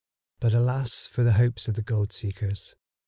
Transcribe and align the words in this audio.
But 0.39 0.55
alas 0.55 1.05
for 1.05 1.21
the 1.23 1.33
hopes 1.33 1.67
of 1.67 1.75
the 1.75 1.83
gold 1.83 2.11
seekers. 2.11 2.73